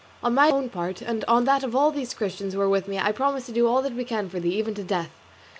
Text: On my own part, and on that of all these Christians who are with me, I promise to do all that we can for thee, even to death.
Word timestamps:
On 0.23 0.33
my 0.33 0.49
own 0.49 0.69
part, 0.69 1.03
and 1.03 1.23
on 1.25 1.43
that 1.43 1.61
of 1.63 1.75
all 1.75 1.91
these 1.91 2.15
Christians 2.15 2.55
who 2.55 2.61
are 2.61 2.67
with 2.67 2.87
me, 2.87 2.97
I 2.97 3.11
promise 3.11 3.45
to 3.45 3.51
do 3.51 3.67
all 3.67 3.83
that 3.83 3.93
we 3.93 4.03
can 4.03 4.29
for 4.29 4.39
thee, 4.39 4.57
even 4.57 4.73
to 4.73 4.83
death. 4.83 5.11